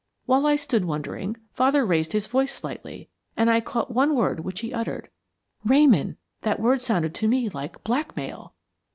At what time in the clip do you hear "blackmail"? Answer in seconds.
7.83-8.55